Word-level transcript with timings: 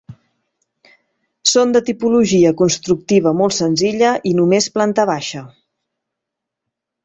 Són 1.51 1.75
de 1.75 1.81
tipologia 1.89 2.55
constructiva 2.63 3.35
molt 3.43 3.59
senzilla 3.61 4.17
i 4.31 4.35
només 4.41 4.73
planta 4.79 5.09
baixa. 5.15 5.47